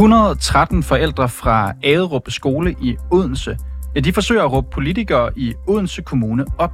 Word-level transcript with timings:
113 0.00 0.82
forældre 0.82 1.28
fra 1.28 1.72
Aderup 1.82 2.30
skole 2.30 2.74
i 2.80 2.96
Odense, 3.10 3.58
ja, 3.94 4.00
de 4.00 4.12
forsøger 4.12 4.44
at 4.44 4.52
råbe 4.52 4.66
politikere 4.72 5.30
i 5.36 5.54
Odense 5.66 6.02
Kommune 6.02 6.44
op. 6.58 6.72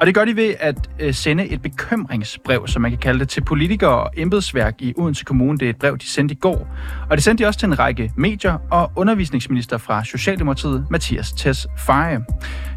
Og 0.00 0.06
det 0.06 0.14
gør 0.14 0.24
de 0.24 0.36
ved 0.36 0.54
at 0.60 0.90
øh, 1.00 1.14
sende 1.14 1.48
et 1.48 1.62
bekymringsbrev, 1.62 2.66
som 2.66 2.82
man 2.82 2.90
kan 2.90 2.98
kalde 2.98 3.20
det, 3.20 3.28
til 3.28 3.44
politikere 3.44 3.90
og 3.90 4.10
embedsværk 4.16 4.74
i 4.78 4.94
Odense 4.96 5.24
Kommune. 5.24 5.58
Det 5.58 5.66
er 5.66 5.70
et 5.70 5.76
brev, 5.76 5.98
de 5.98 6.08
sendte 6.08 6.34
i 6.34 6.38
går. 6.38 6.68
Og 7.10 7.16
det 7.16 7.24
sendte 7.24 7.44
de 7.44 7.48
også 7.48 7.60
til 7.60 7.66
en 7.66 7.78
række 7.78 8.12
medier 8.16 8.58
og 8.70 8.90
undervisningsminister 8.96 9.78
fra 9.78 10.04
Socialdemokratiet, 10.04 10.86
Mathias 10.90 11.32
Tess 11.32 11.66
Feje. 11.78 12.24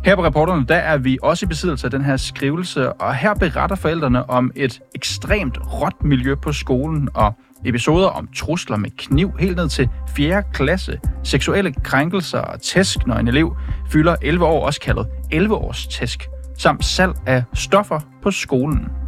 Her 0.06 0.16
på 0.16 0.24
reporterne, 0.26 0.66
der 0.66 0.76
er 0.76 0.98
vi 0.98 1.18
også 1.22 1.46
i 1.46 1.48
besiddelse 1.48 1.88
af 1.88 1.92
den 1.92 2.06
her 2.06 2.18
skrivelse, 2.18 2.94
og 2.94 3.16
her 3.16 3.34
beretter 3.34 3.76
forældrene 3.76 4.30
om 4.30 4.52
et 4.56 4.80
ekstremt 4.96 5.58
råt 5.74 6.04
miljø 6.04 6.36
på 6.36 6.54
skolen, 6.54 7.10
og 7.14 7.34
episoder 7.66 8.08
om 8.08 8.28
trusler 8.36 8.78
med 8.78 8.90
kniv 8.98 9.32
helt 9.40 9.56
ned 9.56 9.70
til 9.70 9.90
4. 10.16 10.44
klasse, 10.54 11.00
seksuelle 11.24 11.74
krænkelser 11.84 12.40
og 12.40 12.62
tæsk, 12.62 13.08
når 13.08 13.16
en 13.16 13.28
elev 13.28 13.56
fylder 13.92 14.16
11 14.22 14.46
år, 14.46 14.66
også 14.66 14.80
kaldet 14.80 15.08
11-års 15.34 15.88
tæsk 15.88 16.28
samt 16.58 16.86
salg 16.86 17.14
af 17.26 17.44
stoffer 17.54 18.00
på 18.24 18.32
skolen. 18.32 19.01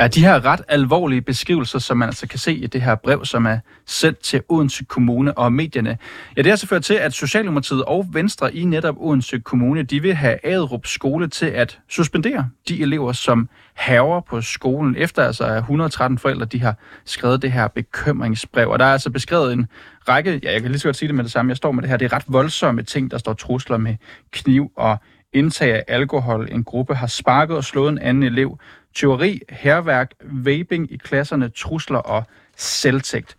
Ja, 0.00 0.06
de 0.06 0.20
her 0.20 0.44
ret 0.44 0.60
alvorlige 0.68 1.20
beskrivelser, 1.20 1.78
som 1.78 1.96
man 1.96 2.08
altså 2.08 2.26
kan 2.26 2.38
se 2.38 2.54
i 2.54 2.66
det 2.66 2.82
her 2.82 2.94
brev, 2.94 3.24
som 3.24 3.46
er 3.46 3.58
sendt 3.86 4.18
til 4.18 4.42
Odense 4.48 4.84
Kommune 4.84 5.38
og 5.38 5.52
medierne. 5.52 5.98
Ja, 6.36 6.42
det 6.42 6.50
har 6.50 6.56
så 6.56 6.66
ført 6.66 6.84
til, 6.84 6.94
at 6.94 7.12
Socialdemokratiet 7.12 7.84
og 7.84 8.06
Venstre 8.12 8.54
i 8.54 8.64
netop 8.64 8.94
Odense 8.98 9.38
Kommune, 9.38 9.82
de 9.82 10.02
vil 10.02 10.14
have 10.14 10.46
Aderup 10.46 10.86
skole 10.86 11.28
til 11.28 11.46
at 11.46 11.78
suspendere 11.88 12.48
de 12.68 12.82
elever, 12.82 13.12
som 13.12 13.48
haver 13.74 14.20
på 14.20 14.40
skolen, 14.40 14.96
efter 14.98 15.24
altså 15.24 15.56
113 15.56 16.18
forældre, 16.18 16.46
de 16.46 16.60
har 16.60 16.74
skrevet 17.04 17.42
det 17.42 17.52
her 17.52 17.68
bekymringsbrev. 17.68 18.68
Og 18.68 18.78
der 18.78 18.84
er 18.84 18.92
altså 18.92 19.10
beskrevet 19.10 19.52
en 19.52 19.66
række, 20.08 20.40
ja, 20.42 20.52
jeg 20.52 20.60
kan 20.60 20.70
lige 20.70 20.80
så 20.80 20.88
godt 20.88 20.96
sige 20.96 21.06
det 21.06 21.14
med 21.14 21.24
det 21.24 21.32
samme, 21.32 21.50
jeg 21.50 21.56
står 21.56 21.72
med 21.72 21.82
det 21.82 21.90
her, 21.90 21.96
det 21.96 22.04
er 22.04 22.12
ret 22.12 22.24
voldsomme 22.28 22.82
ting, 22.82 23.10
der 23.10 23.18
står 23.18 23.32
trusler 23.32 23.76
med 23.76 23.96
kniv 24.32 24.72
og 24.76 24.98
indtag 25.32 25.74
af 25.74 25.84
alkohol. 25.88 26.48
En 26.52 26.64
gruppe 26.64 26.94
har 26.94 27.06
sparket 27.06 27.56
og 27.56 27.64
slået 27.64 27.92
en 27.92 27.98
anden 27.98 28.22
elev 28.22 28.58
tyveri, 28.94 29.40
herværk, 29.50 30.10
vaping 30.22 30.92
i 30.92 30.96
klasserne, 30.96 31.48
trusler 31.48 31.98
og 31.98 32.24
selvtægt. 32.56 33.36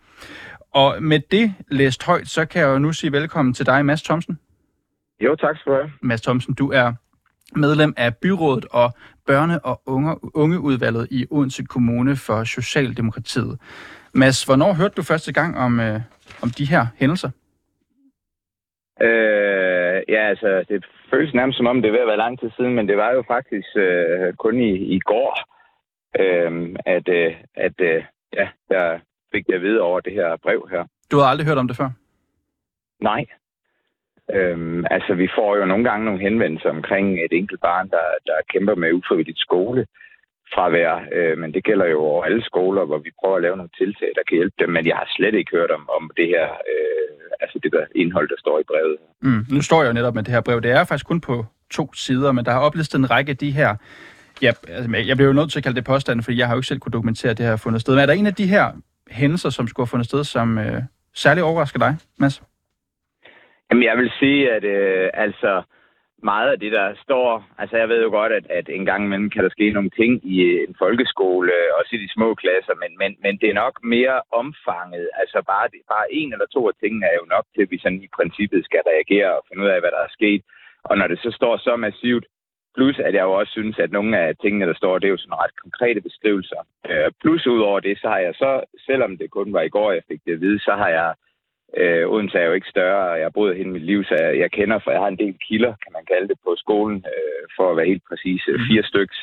Og 0.74 1.04
med 1.04 1.20
det 1.32 1.54
læst 1.68 2.04
højt, 2.04 2.28
så 2.28 2.46
kan 2.46 2.62
jeg 2.62 2.68
jo 2.68 2.80
nu 2.80 2.94
sige 2.94 3.12
velkommen 3.12 3.54
til 3.54 3.66
dig, 3.66 3.86
Mads 3.86 4.02
Thomsen. 4.02 4.40
Jo, 5.20 5.36
tak 5.36 5.58
skal 5.58 5.72
du 5.72 5.78
have. 5.78 5.92
Mads 6.02 6.22
Thomsen, 6.22 6.54
du 6.54 6.72
er 6.72 6.94
medlem 7.56 7.94
af 7.98 8.16
byrådet 8.16 8.66
og 8.72 8.94
børne- 9.32 9.60
og 9.64 9.82
unge, 9.86 10.36
ungeudvalget 10.36 11.08
i 11.12 11.26
Odense 11.30 11.64
Kommune 11.64 12.16
for 12.16 12.44
Socialdemokratiet. 12.44 13.60
Mads, 14.14 14.44
hvornår 14.44 14.74
hørte 14.74 14.94
du 14.98 15.04
første 15.04 15.34
gang 15.34 15.58
om, 15.58 15.80
øh, 15.80 16.02
om 16.42 16.50
de 16.50 16.66
her 16.66 16.88
hændelser? 16.96 17.30
Øh, 19.02 19.71
ja, 20.14 20.22
altså, 20.32 20.66
det 20.70 20.86
føles 21.12 21.34
nærmest 21.34 21.58
som 21.58 21.68
om, 21.68 21.82
det 21.82 21.88
er 21.88 21.92
ved 21.92 22.06
at 22.06 22.12
være 22.12 22.24
lang 22.26 22.40
tid 22.40 22.50
siden, 22.58 22.74
men 22.76 22.88
det 22.88 22.98
var 22.98 23.12
jo 23.12 23.24
faktisk 23.28 23.70
øh, 23.76 24.34
kun 24.34 24.56
i, 24.62 24.74
i 24.96 25.00
går, 25.00 25.32
øh, 26.22 26.52
at, 26.96 27.10
øh, 27.10 27.34
at 27.56 27.78
øh, 27.80 28.04
ja, 28.34 28.48
jeg 28.70 29.00
fik 29.34 29.48
det 29.48 29.54
at 29.54 29.62
vide 29.62 29.82
over 29.82 30.00
det 30.00 30.14
her 30.14 30.38
brev 30.44 30.68
her. 30.72 30.84
Du 31.12 31.18
har 31.18 31.26
aldrig 31.26 31.48
hørt 31.48 31.58
om 31.58 31.68
det 31.68 31.78
før? 31.78 31.90
Nej. 33.00 33.26
Øhm, 34.34 34.86
altså, 34.92 35.14
vi 35.14 35.28
får 35.38 35.58
jo 35.58 35.66
nogle 35.66 35.84
gange 35.90 36.06
nogle 36.06 36.22
henvendelser 36.22 36.70
omkring 36.70 37.08
et 37.26 37.34
enkelt 37.34 37.62
barn, 37.62 37.90
der, 37.90 38.06
der 38.26 38.38
kæmper 38.54 38.76
med 38.76 38.94
ufrivilligt 38.94 39.40
skole 39.40 39.86
fravær, 40.54 40.94
øh, 41.18 41.38
men 41.38 41.54
det 41.54 41.64
gælder 41.64 41.88
jo 41.96 42.00
over 42.00 42.24
alle 42.26 42.44
skoler, 42.44 42.86
hvor 42.86 42.98
vi 42.98 43.12
prøver 43.20 43.36
at 43.36 43.42
lave 43.42 43.58
nogle 43.58 43.78
tiltag, 43.78 44.10
der 44.16 44.24
kan 44.28 44.38
hjælpe 44.38 44.56
dem, 44.60 44.70
men 44.70 44.88
jeg 44.88 44.96
har 44.96 45.08
slet 45.16 45.36
ikke 45.36 45.52
hørt 45.58 45.72
om, 45.72 45.90
om 45.98 46.12
det 46.18 46.28
her, 46.28 46.48
øh, 46.72 47.44
altså 47.44 47.60
det 47.64 47.72
der 47.72 47.86
indhold, 47.96 48.30
der 48.30 48.40
står 48.40 48.60
i 48.60 48.64
brevet. 48.72 48.98
Mm, 49.22 49.46
nu 49.56 49.62
står 49.62 49.82
jeg 49.82 49.90
jo 49.90 49.94
netop 49.94 50.16
med 50.16 50.24
det 50.24 50.34
her 50.34 50.42
brev. 50.42 50.62
Det 50.62 50.72
er 50.72 50.84
faktisk 50.84 51.08
kun 51.08 51.22
på 51.22 51.46
to 51.72 51.94
sider, 51.94 52.32
men 52.32 52.46
der 52.46 52.52
har 52.52 52.60
oplistet 52.60 53.00
en 53.00 53.12
række 53.12 53.30
af 53.30 53.38
de 53.38 53.52
her 53.52 53.76
Ja, 54.42 54.52
altså, 54.68 54.98
jeg 55.08 55.18
bliver 55.18 55.28
jo 55.28 55.34
nødt 55.34 55.52
til 55.52 55.60
at 55.60 55.64
kalde 55.64 55.76
det 55.76 55.86
påstande, 55.86 56.24
fordi 56.24 56.38
jeg 56.38 56.48
har 56.48 56.56
jo 56.56 56.60
ikke 56.60 56.68
selv 56.68 56.80
kunne 56.80 56.92
dokumentere, 56.92 57.32
at 57.32 57.38
det 57.38 57.46
her 57.46 57.50
har 57.50 57.58
fundet 57.58 57.82
sted. 57.82 57.94
Men 57.94 58.02
er 58.02 58.06
der 58.06 58.14
en 58.14 58.28
af 58.28 58.36
de 58.36 58.48
her 58.48 58.72
hændelser, 59.12 59.50
som 59.50 59.68
skulle 59.68 59.86
have 59.86 59.94
fundet 59.94 60.08
sted, 60.08 60.24
som 60.24 60.58
øh, 60.58 60.82
særligt 61.14 61.44
overrasker 61.44 61.80
dig, 61.80 61.96
Mads? 62.20 62.44
Jamen, 63.70 63.84
jeg 63.84 63.98
vil 63.98 64.12
sige, 64.20 64.52
at 64.52 64.64
øh, 64.64 65.10
altså, 65.14 65.62
meget 66.24 66.52
af 66.52 66.60
det, 66.60 66.72
der 66.72 66.88
står... 67.06 67.46
Altså, 67.58 67.78
jeg 67.78 67.90
ved 67.90 68.02
jo 68.04 68.10
godt, 68.10 68.32
at, 68.32 68.46
at 68.50 68.70
en 68.70 68.86
gang 68.86 69.02
imellem 69.06 69.30
kan 69.30 69.44
der 69.44 69.50
ske 69.50 69.72
nogle 69.72 69.90
ting 69.90 70.12
i 70.34 70.36
øh, 70.42 70.68
en 70.68 70.76
folkeskole, 70.84 71.52
øh, 71.60 71.70
også 71.80 71.92
i 71.96 72.04
de 72.04 72.14
små 72.14 72.36
klasser, 72.36 72.76
men, 72.82 72.92
men, 73.02 73.12
men 73.24 73.34
det 73.42 73.50
er 73.50 73.62
nok 73.64 73.76
mere 73.84 74.22
omfanget. 74.42 75.10
Altså, 75.22 75.38
bare, 75.54 75.68
bare 75.96 76.14
en 76.20 76.34
eller 76.34 76.48
to 76.54 76.62
af 76.68 76.76
tingene 76.80 77.06
er 77.06 77.16
jo 77.22 77.26
nok 77.36 77.46
til, 77.54 77.62
at 77.62 77.72
vi 77.72 77.78
sådan 77.80 78.04
i 78.08 78.16
princippet 78.18 78.66
skal 78.66 78.82
reagere 78.92 79.30
og 79.38 79.46
finde 79.48 79.64
ud 79.64 79.70
af, 79.76 79.80
hvad 79.82 79.92
der 79.96 80.04
er 80.08 80.16
sket. 80.20 80.42
Og 80.84 80.98
når 80.98 81.08
det 81.08 81.20
så 81.20 81.32
står 81.32 81.58
så 81.58 81.76
massivt, 81.76 82.26
plus 82.76 83.00
at 83.00 83.14
jeg 83.14 83.24
jo 83.24 83.34
også 83.40 83.52
synes, 83.52 83.80
at 83.80 83.92
nogle 83.92 84.18
af 84.18 84.36
tingene, 84.36 84.66
der 84.66 84.74
står, 84.74 85.00
det 85.00 85.08
er 85.08 85.16
jo 85.16 85.24
sådan 85.24 85.42
ret 85.44 85.56
konkrete 85.64 86.02
beskrivelser. 86.02 86.62
Øh, 86.90 87.12
plus 87.22 87.48
ud 87.48 87.62
over 87.70 87.80
det, 87.80 88.00
så 88.02 88.08
har 88.08 88.18
jeg 88.28 88.34
så, 88.36 88.64
selvom 88.86 89.18
det 89.18 89.32
kun 89.32 89.54
var 89.54 89.62
i 89.62 89.70
går, 89.70 89.92
jeg 89.92 90.04
fik 90.08 90.22
det 90.26 90.34
at 90.34 90.42
vide, 90.42 90.60
så 90.60 90.72
har 90.72 90.90
jeg 90.90 91.14
Øh, 91.78 92.10
Odense 92.12 92.38
er 92.38 92.46
jo 92.46 92.54
ikke 92.54 92.74
større, 92.76 93.12
og 93.12 93.18
jeg 93.18 93.26
har 93.26 93.38
boet 93.38 93.58
hele 93.58 93.70
mit 93.70 93.86
liv, 93.92 94.04
så 94.04 94.16
jeg, 94.20 94.40
jeg 94.40 94.52
kender, 94.52 94.80
for 94.80 94.92
jeg 94.92 95.00
har 95.00 95.08
en 95.08 95.24
del 95.24 95.36
kilder, 95.48 95.74
kan 95.84 95.92
man 95.98 96.06
kalde 96.12 96.28
det, 96.28 96.38
på 96.44 96.56
skolen, 96.58 96.98
øh, 97.14 97.42
for 97.56 97.72
at 97.72 97.78
være 97.78 97.92
helt 97.94 98.04
præcis, 98.10 98.42
mm. 98.48 98.60
fire 98.70 98.84
stykker, 98.84 99.16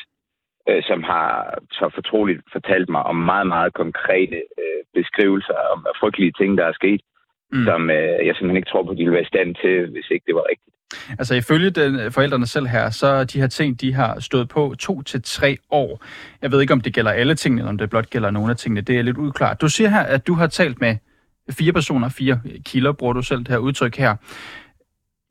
øh, 0.69 0.83
som 0.89 1.03
har 1.03 1.29
så 1.71 1.85
fortroligt 1.95 2.41
fortalt 2.51 2.89
mig 2.89 3.03
om 3.03 3.15
meget, 3.15 3.47
meget 3.47 3.73
konkrete 3.73 4.39
øh, 4.59 4.81
beskrivelser 4.93 5.57
om 5.73 5.79
frygtelige 5.99 6.33
ting, 6.39 6.57
der 6.57 6.65
er 6.65 6.73
sket, 6.81 7.01
mm. 7.53 7.65
som 7.65 7.89
øh, 7.89 8.25
jeg 8.25 8.33
simpelthen 8.35 8.61
ikke 8.61 8.71
tror 8.71 8.83
på, 8.83 8.93
de 8.93 9.03
ville 9.03 9.17
være 9.17 9.27
i 9.27 9.33
stand 9.33 9.55
til, 9.61 9.75
hvis 9.93 10.09
ikke 10.11 10.25
det 10.27 10.35
var 10.35 10.45
rigtigt. 10.51 10.75
Altså 11.19 11.35
ifølge 11.35 11.69
den, 11.69 12.11
forældrene 12.11 12.45
selv 12.45 12.67
her, 12.67 12.89
så 12.89 13.23
de 13.23 13.39
her 13.41 13.47
ting, 13.47 13.81
de 13.81 13.93
har 13.93 14.19
stået 14.19 14.49
på 14.49 14.75
to 14.79 15.01
til 15.01 15.21
tre 15.23 15.57
år. 15.71 16.03
Jeg 16.41 16.51
ved 16.51 16.61
ikke, 16.61 16.73
om 16.73 16.81
det 16.81 16.93
gælder 16.93 17.11
alle 17.11 17.35
tingene, 17.35 17.61
eller 17.61 17.69
om 17.69 17.77
det 17.77 17.89
blot 17.89 18.09
gælder 18.09 18.31
nogle 18.31 18.51
af 18.51 18.57
tingene. 18.57 18.81
Det 18.81 18.97
er 18.97 19.01
lidt 19.01 19.17
uklart. 19.17 19.61
Du 19.61 19.67
siger 19.67 19.89
her, 19.89 20.03
at 20.03 20.27
du 20.27 20.33
har 20.33 20.47
talt 20.47 20.81
med 20.81 20.95
fire 21.51 21.73
personer, 21.73 22.09
fire 22.09 22.41
kilder, 22.65 22.91
bruger 22.91 23.13
du 23.13 23.21
selv 23.21 23.39
det 23.39 23.47
her 23.47 23.57
udtryk 23.57 23.95
her. 23.95 24.15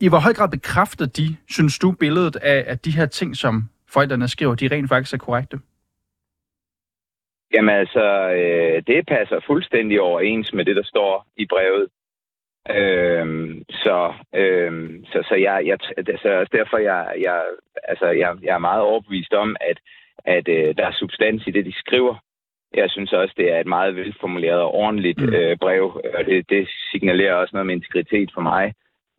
I 0.00 0.08
hvor 0.08 0.18
høj 0.18 0.32
grad 0.32 0.48
bekræfter 0.48 1.06
de, 1.06 1.36
synes 1.48 1.78
du, 1.78 1.92
billedet 1.92 2.36
af, 2.36 2.64
at 2.66 2.84
de 2.84 2.90
her 2.90 3.06
ting, 3.06 3.36
som 3.36 3.62
forældrene 3.88 4.28
skriver, 4.28 4.54
de 4.54 4.68
rent 4.68 4.88
faktisk 4.88 5.14
er 5.14 5.18
korrekte? 5.18 5.58
Jamen 7.54 7.74
altså, 7.74 8.30
øh, 8.30 8.82
det 8.86 9.06
passer 9.06 9.40
fuldstændig 9.46 10.00
overens 10.00 10.52
med 10.52 10.64
det, 10.64 10.76
der 10.76 10.82
står 10.84 11.26
i 11.36 11.46
brevet. 11.46 11.88
Øhm, 12.70 13.64
så, 13.70 14.14
øhm, 14.34 15.04
så, 15.04 15.24
så 15.28 15.34
jeg, 15.34 15.62
jeg, 15.66 15.78
altså, 15.96 16.46
derfor 16.52 16.78
jeg, 16.78 17.14
jeg, 17.20 17.42
altså, 17.82 18.06
jeg, 18.06 18.36
jeg 18.42 18.54
er 18.54 18.58
meget 18.58 18.82
overbevist 18.82 19.34
om, 19.34 19.56
at, 19.60 19.78
at 20.24 20.48
øh, 20.48 20.76
der 20.76 20.86
er 20.86 20.92
substans 20.92 21.46
i 21.46 21.50
det, 21.50 21.64
de 21.64 21.72
skriver. 21.78 22.14
Jeg 22.74 22.90
synes 22.90 23.12
også, 23.12 23.34
det 23.36 23.52
er 23.52 23.60
et 23.60 23.66
meget 23.66 23.96
velformuleret 23.96 24.60
og 24.60 24.74
ordentligt 24.74 25.20
mm. 25.20 25.34
øh, 25.34 25.56
brev, 25.56 25.84
og 26.14 26.24
det, 26.26 26.50
det 26.50 26.68
signalerer 26.90 27.34
også 27.34 27.50
noget 27.52 27.66
med 27.66 27.74
integritet 27.74 28.30
for 28.34 28.40
mig. 28.40 28.74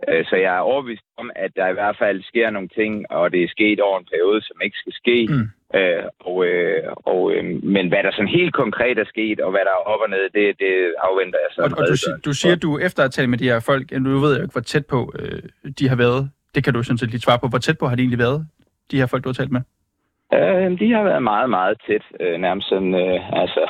Øh, 0.08 0.26
så 0.26 0.36
jeg 0.36 0.56
er 0.56 0.70
overbevist 0.72 1.04
om, 1.18 1.32
at 1.36 1.52
der 1.56 1.68
i 1.68 1.74
hvert 1.74 1.98
fald 1.98 2.24
sker 2.24 2.50
nogle 2.50 2.70
ting, 2.80 3.12
og 3.12 3.32
det 3.32 3.44
er 3.44 3.48
sket 3.48 3.80
over 3.80 4.00
en 4.00 4.10
periode, 4.12 4.42
som 4.42 4.58
ikke 4.64 4.78
skal 4.78 4.94
ske. 4.94 5.28
Mm. 5.30 5.48
Øh, 5.78 6.04
og, 6.20 6.46
øh, 6.46 6.84
og, 7.14 7.22
øh, 7.34 7.44
men 7.64 7.88
hvad 7.90 8.04
der 8.04 8.12
sådan 8.12 8.38
helt 8.40 8.54
konkret 8.54 8.98
er 9.00 9.06
sket, 9.14 9.40
og 9.40 9.52
hvad 9.52 9.64
der 9.68 9.74
er 9.80 9.84
op 9.92 10.02
og 10.06 10.10
ned, 10.10 10.24
det, 10.38 10.60
det 10.60 10.74
afventer 11.08 11.40
jeg 11.46 11.52
så. 11.56 11.62
Og, 11.62 11.72
og 11.78 11.88
du, 11.90 11.96
du 12.26 12.34
siger, 12.34 12.56
at 12.56 12.62
du 12.62 12.78
efter 12.78 13.04
at 13.04 13.12
tale 13.12 13.28
med 13.28 13.38
de 13.38 13.50
her 13.52 13.60
folk, 13.60 13.90
du 13.90 14.20
ved 14.20 14.36
jo 14.36 14.42
ikke, 14.44 14.52
hvor 14.52 14.62
tæt 14.62 14.86
på 14.86 15.14
øh, 15.20 15.42
de 15.80 15.90
har 15.90 15.96
været. 15.96 16.30
Det 16.56 16.64
kan 16.64 16.74
du 16.74 16.84
sådan 16.84 16.98
set 16.98 17.10
lige 17.10 17.22
svare 17.22 17.40
på. 17.40 17.48
Hvor 17.48 17.58
tæt 17.58 17.78
på 17.78 17.88
har 17.88 17.96
de 17.96 18.02
egentlig 18.02 18.20
været, 18.20 18.48
de 18.92 18.98
her 18.98 19.06
folk, 19.06 19.24
du 19.24 19.30
har 19.30 19.34
talt 19.34 19.52
med? 19.52 19.62
Øh, 20.34 20.80
de 20.80 20.92
har 20.96 21.04
været 21.04 21.24
meget, 21.24 21.50
meget 21.50 21.78
tæt. 21.88 22.04
Øh, 22.20 22.38
nærmest 22.38 22.70
sådan, 22.70 22.96
øh, 22.96 23.42
altså, 23.42 23.64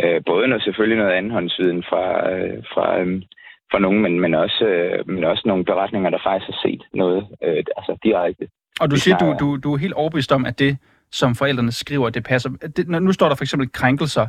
øh, 0.00 0.20
både 0.26 0.48
noget, 0.48 0.62
selvfølgelig 0.64 0.98
noget 0.98 1.16
andenhåndsviden 1.18 1.82
fra, 1.90 2.30
øh, 2.32 2.58
fra, 2.72 2.98
øh, 3.00 3.22
fra 3.70 3.78
nogen, 3.78 4.02
men, 4.02 4.20
men, 4.20 4.34
også, 4.34 4.64
øh, 4.64 5.08
men 5.08 5.24
også 5.24 5.42
nogle 5.46 5.64
beretninger, 5.64 6.10
der 6.10 6.18
faktisk 6.24 6.50
har 6.50 6.58
set 6.62 6.82
noget 6.94 7.26
øh, 7.44 7.64
altså 7.76 7.98
direkte. 8.02 8.48
Og 8.80 8.90
du 8.90 8.96
siger, 8.96 9.18
du, 9.18 9.36
du, 9.40 9.56
du 9.56 9.74
er 9.74 9.78
helt 9.78 9.92
overbevist 9.92 10.32
om, 10.32 10.46
at 10.46 10.58
det, 10.58 10.78
som 11.12 11.34
forældrene 11.34 11.72
skriver, 11.72 12.10
det 12.10 12.24
passer. 12.24 12.50
Det, 12.76 12.88
nu 12.88 13.12
står 13.12 13.28
der 13.28 13.34
for 13.34 13.44
eksempel 13.44 13.72
krænkelser 13.72 14.26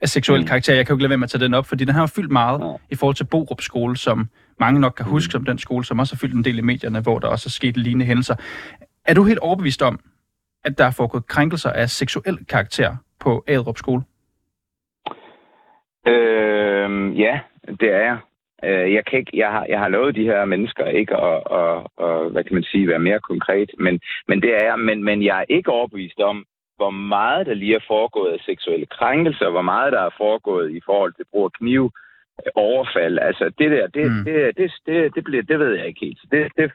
af 0.00 0.08
seksuel 0.08 0.40
mm. 0.40 0.46
karakter. 0.46 0.74
Jeg 0.74 0.86
kan 0.86 0.92
jo 0.92 0.96
ikke 0.96 1.02
lade 1.02 1.10
være 1.10 1.18
med 1.18 1.24
at 1.24 1.30
tage 1.30 1.44
den 1.44 1.54
op, 1.54 1.66
fordi 1.66 1.84
den 1.84 1.94
har 1.94 2.12
fyldt 2.16 2.30
meget 2.30 2.60
ja. 2.60 2.72
i 2.90 2.94
forhold 2.94 3.14
til 3.14 3.24
Borup 3.24 3.60
skole, 3.60 3.96
som 3.96 4.28
mange 4.60 4.80
nok 4.80 4.94
kan 4.96 5.06
huske 5.06 5.28
mm. 5.28 5.32
som 5.32 5.44
den 5.44 5.58
skole, 5.58 5.84
som 5.84 5.98
også 5.98 6.14
har 6.14 6.18
fyldt 6.18 6.34
en 6.34 6.44
del 6.44 6.58
i 6.58 6.62
medierne, 6.62 7.00
hvor 7.00 7.18
der 7.18 7.28
også 7.28 7.48
er 7.48 7.50
sket 7.50 7.76
lignende 7.76 8.06
hændelser. 8.06 8.34
Er 9.04 9.14
du 9.14 9.24
helt 9.24 9.38
overbevist 9.38 9.82
om, 9.82 10.00
at 10.66 10.78
der 10.78 10.84
er 10.84 10.94
foregået 10.96 11.26
krænkelser 11.26 11.72
af 11.72 11.88
seksuel 11.88 12.38
karakter 12.48 12.96
på 13.20 13.44
Adrup 13.48 13.78
skole? 13.78 14.02
Øh, 16.06 17.20
ja, 17.20 17.40
det 17.80 17.88
er 17.98 18.02
jeg. 18.10 18.18
Øh, 18.64 18.92
jeg, 18.94 19.04
kan 19.04 19.18
ikke, 19.18 19.30
jeg, 19.34 19.50
har, 19.50 19.66
jeg 19.68 19.78
har 19.78 19.88
lovet 19.88 20.14
de 20.14 20.24
her 20.24 20.44
mennesker 20.44 20.86
ikke 20.86 21.14
at, 21.16 21.44
og, 21.46 21.90
og, 21.96 22.30
hvad 22.30 22.44
kan 22.44 22.54
man 22.54 22.62
sige, 22.62 22.88
være 22.88 22.98
mere 22.98 23.20
konkret, 23.20 23.70
men, 23.78 24.00
men 24.28 24.42
det 24.42 24.50
er 24.54 24.64
jeg. 24.64 24.78
Men, 24.78 25.04
men 25.04 25.24
jeg 25.24 25.38
er 25.38 25.54
ikke 25.56 25.70
overbevist 25.70 26.20
om, 26.20 26.44
hvor 26.76 26.90
meget 26.90 27.46
der 27.46 27.54
lige 27.54 27.74
er 27.74 27.84
foregået 27.86 28.32
af 28.32 28.40
seksuelle 28.40 28.86
krænkelser, 28.86 29.50
hvor 29.50 29.62
meget 29.62 29.92
der 29.92 30.00
er 30.00 30.16
foregået 30.16 30.72
i 30.72 30.80
forhold 30.86 31.12
til 31.12 31.24
brug 31.32 31.44
af 31.44 31.52
kniv, 31.52 31.90
overfald. 32.54 33.18
Altså 33.18 33.44
det 33.58 33.70
der, 33.70 33.86
det, 33.86 34.06
mm. 34.10 34.24
det, 34.24 34.56
det, 34.56 34.72
det, 34.86 35.14
det, 35.14 35.24
bliver, 35.24 35.42
det 35.42 35.58
ved 35.58 35.74
jeg 35.74 35.86
ikke 35.86 36.00
helt. 36.00 36.18
Det, 36.30 36.52
det, 36.56 36.72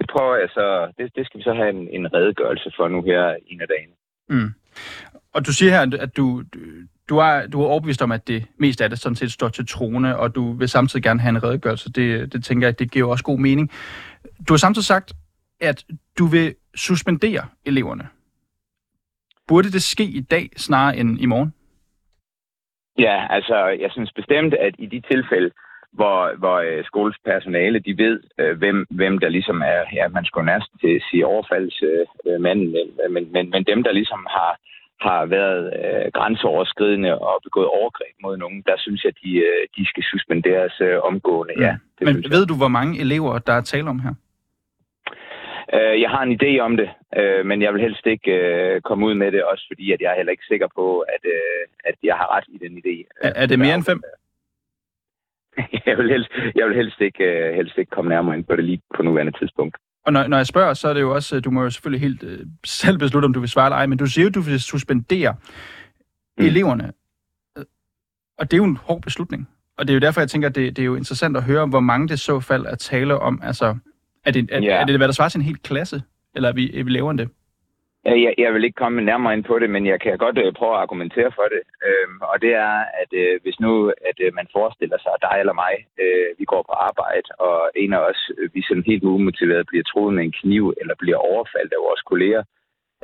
det 0.00 0.08
prøver 0.12 0.36
jeg 0.36 0.48
så, 0.48 0.92
det, 0.98 1.16
det 1.16 1.26
skal 1.26 1.38
vi 1.38 1.44
så 1.44 1.54
have 1.54 1.70
en, 1.70 1.88
en 1.88 2.14
redegørelse 2.14 2.72
for 2.76 2.88
nu 2.88 3.02
her 3.02 3.36
en 3.46 3.60
af 3.60 3.68
dagene. 3.68 3.94
Mm. 4.28 4.50
Og 5.34 5.46
du 5.46 5.52
siger 5.52 5.72
her, 5.72 6.00
at 6.00 6.16
du, 6.16 6.42
du 7.08 7.18
er, 7.18 7.46
du 7.46 7.62
er 7.62 7.66
overbevist 7.66 8.02
om, 8.02 8.12
at 8.12 8.28
det 8.28 8.46
mest 8.56 8.80
af 8.80 8.90
det 8.90 8.98
sådan 8.98 9.16
set 9.16 9.32
står 9.32 9.48
til 9.48 9.66
trone, 9.66 10.16
og 10.16 10.34
du 10.34 10.52
vil 10.52 10.68
samtidig 10.68 11.02
gerne 11.02 11.20
have 11.20 11.30
en 11.30 11.42
redegørelse. 11.42 11.92
Det, 11.92 12.32
det 12.32 12.44
tænker 12.44 12.66
jeg, 12.66 12.78
det 12.78 12.90
giver 12.90 13.10
også 13.10 13.24
god 13.24 13.38
mening. 13.38 13.70
Du 14.48 14.52
har 14.52 14.58
samtidig 14.58 14.86
sagt, 14.86 15.12
at 15.60 15.84
du 16.18 16.26
vil 16.26 16.54
suspendere 16.74 17.42
eleverne. 17.66 18.08
Burde 19.48 19.72
det 19.72 19.82
ske 19.82 20.04
i 20.04 20.20
dag 20.20 20.48
snarere 20.56 20.96
end 20.96 21.20
i 21.20 21.26
morgen? 21.26 21.54
Ja, 22.98 23.26
altså, 23.30 23.66
jeg 23.66 23.90
synes 23.90 24.12
bestemt, 24.12 24.54
at 24.54 24.74
i 24.78 24.86
de 24.86 25.00
tilfælde, 25.00 25.50
hvor, 25.92 26.36
hvor 26.38 26.56
øh, 26.56 26.84
skolens 26.84 27.18
personale, 27.24 27.78
de 27.78 27.98
ved, 27.98 28.20
øh, 28.38 28.58
hvem, 28.58 28.86
hvem 28.90 29.18
der 29.18 29.28
ligesom 29.28 29.60
er, 29.60 29.80
ja, 29.92 30.08
man 30.08 30.24
skulle 30.24 30.52
næsten 30.52 30.78
til 30.78 31.02
sige 31.10 31.26
overfaldsmanden, 31.26 32.76
øh, 33.04 33.10
men, 33.14 33.32
men, 33.32 33.50
men 33.50 33.64
dem, 33.64 33.82
der 33.82 33.92
ligesom 33.92 34.26
har, 34.36 34.52
har 35.00 35.26
været 35.26 35.62
øh, 35.80 36.12
grænseoverskridende 36.12 37.18
og 37.18 37.40
begået 37.42 37.66
overgreb 37.66 38.14
mod 38.22 38.36
nogen, 38.36 38.62
der 38.66 38.76
synes 38.78 39.04
jeg, 39.04 39.12
de, 39.22 39.30
øh, 39.36 39.62
de 39.76 39.86
skal 39.86 40.04
suspenderes 40.12 40.80
øh, 40.80 40.98
omgående. 41.02 41.54
Ja, 41.58 41.76
det 41.98 42.04
Men 42.06 42.16
ved 42.34 42.46
du, 42.46 42.56
hvor 42.56 42.68
mange 42.68 43.00
elever, 43.00 43.38
der 43.38 43.52
er 43.52 43.60
tale 43.60 43.90
om 43.90 44.00
her? 44.00 44.14
Øh, 45.74 46.00
jeg 46.00 46.10
har 46.10 46.22
en 46.22 46.38
idé 46.40 46.58
om 46.58 46.76
det, 46.76 46.90
øh, 47.18 47.46
men 47.46 47.62
jeg 47.62 47.72
vil 47.72 47.82
helst 47.82 48.06
ikke 48.06 48.30
øh, 48.30 48.80
komme 48.80 49.06
ud 49.06 49.14
med 49.14 49.32
det, 49.32 49.44
også 49.44 49.64
fordi 49.70 49.92
at 49.92 50.00
jeg 50.00 50.10
er 50.12 50.16
heller 50.16 50.30
ikke 50.30 50.50
sikker 50.52 50.68
på, 50.74 51.00
at, 51.00 51.22
øh, 51.24 51.62
at 51.84 51.94
jeg 52.02 52.14
har 52.14 52.36
ret 52.36 52.44
i 52.48 52.58
den 52.64 52.72
idé. 52.82 52.94
Er, 53.22 53.32
er 53.42 53.46
det 53.46 53.58
mere 53.58 53.74
end 53.74 53.84
fem? 53.84 54.02
jeg 55.86 55.98
vil 55.98 56.10
helst, 56.10 56.30
jeg 56.54 56.66
vil 56.66 56.76
helst, 56.76 57.00
ikke, 57.00 57.24
øh, 57.24 57.54
helst 57.54 57.78
ikke 57.78 57.90
komme 57.90 58.08
nærmere 58.08 58.36
ind 58.36 58.44
på 58.44 58.56
det 58.56 58.64
lige 58.64 58.80
på 58.96 59.02
nuværende 59.02 59.38
tidspunkt. 59.38 59.76
Og 60.06 60.12
når, 60.12 60.26
når 60.26 60.36
jeg 60.36 60.46
spørger, 60.46 60.74
så 60.74 60.88
er 60.88 60.94
det 60.94 61.00
jo 61.00 61.14
også, 61.14 61.40
du 61.40 61.50
må 61.50 61.62
jo 61.62 61.70
selvfølgelig 61.70 62.00
helt 62.00 62.22
øh, 62.22 62.46
selv 62.64 62.98
beslutte, 62.98 63.26
om 63.26 63.32
du 63.32 63.40
vil 63.40 63.48
svare 63.48 63.66
eller 63.66 63.76
ej, 63.76 63.86
men 63.86 63.98
du 63.98 64.06
siger 64.06 64.22
jo, 64.22 64.28
at 64.28 64.34
du 64.34 64.40
vil 64.40 64.60
suspendere 64.60 65.36
mm. 66.38 66.44
eleverne. 66.44 66.92
Og 68.38 68.50
det 68.50 68.52
er 68.52 68.56
jo 68.58 68.64
en 68.64 68.76
hård 68.76 69.02
beslutning. 69.02 69.48
Og 69.78 69.88
det 69.88 69.92
er 69.92 69.94
jo 69.94 70.00
derfor, 70.00 70.20
jeg 70.20 70.30
tænker, 70.30 70.48
at 70.48 70.54
det, 70.54 70.76
det 70.76 70.82
er 70.82 70.86
jo 70.86 70.94
interessant 70.94 71.36
at 71.36 71.42
høre, 71.42 71.66
hvor 71.66 71.80
mange 71.80 72.08
det 72.08 72.20
så 72.20 72.40
fald 72.40 72.66
er 72.66 72.74
tale 72.74 73.18
om. 73.18 73.40
Altså, 73.42 73.78
er 74.24 74.30
det, 74.30 74.48
er, 74.52 74.62
yeah. 74.62 74.80
er 74.80 74.84
det 74.84 74.96
hvad 74.96 75.08
der 75.08 75.14
svarer 75.14 75.28
til 75.28 75.38
en 75.38 75.44
hel 75.44 75.56
klasse, 75.56 76.02
eller 76.34 76.48
er 76.48 76.52
vi, 76.52 76.78
er 76.78 76.84
vi 76.84 76.90
lavere 76.90 77.10
end 77.10 77.18
det? 77.18 77.28
Øh, 78.06 78.22
jeg, 78.22 78.34
jeg 78.38 78.54
vil 78.54 78.64
ikke 78.64 78.82
komme 78.82 79.00
nærmere 79.02 79.34
ind 79.34 79.44
på 79.44 79.58
det, 79.58 79.70
men 79.70 79.86
jeg 79.86 80.00
kan 80.00 80.18
godt 80.18 80.38
øh, 80.38 80.52
prøve 80.52 80.74
at 80.74 80.82
argumentere 80.84 81.30
for 81.38 81.46
det. 81.54 81.62
Øhm, 81.88 82.18
og 82.30 82.36
det 82.42 82.52
er, 82.54 82.76
at 83.02 83.10
øh, 83.22 83.40
hvis 83.42 83.60
nu 83.60 83.72
at 84.10 84.18
øh, 84.24 84.34
man 84.34 84.46
forestiller 84.52 84.98
sig, 84.98 85.12
at 85.14 85.24
dig 85.28 85.36
eller 85.40 85.52
mig, 85.64 85.74
øh, 86.02 86.28
vi 86.38 86.44
går 86.44 86.62
på 86.62 86.74
arbejde, 86.88 87.28
og 87.38 87.70
en 87.76 87.92
af 87.92 88.02
os, 88.10 88.20
øh, 88.38 88.54
vi 88.54 88.62
sådan 88.62 88.88
helt 88.90 89.04
umotiveret 89.04 89.66
bliver 89.66 89.84
troet 89.84 90.14
med 90.14 90.24
en 90.24 90.38
kniv, 90.40 90.64
eller 90.80 90.94
bliver 91.02 91.16
overfaldt 91.30 91.72
af 91.72 91.84
vores 91.88 92.02
kolleger, 92.10 92.42